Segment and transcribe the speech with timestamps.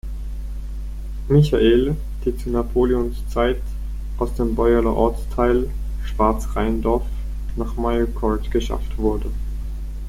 [1.29, 1.95] Michael“,
[2.25, 3.61] die zu Napoleons Zeit
[4.17, 5.69] aus dem Beueler Ortsteil
[6.03, 7.03] Schwarzrheindorf
[7.55, 9.29] nach Mirecourt geschafft wurde.